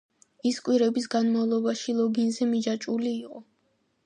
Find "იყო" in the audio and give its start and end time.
3.23-3.45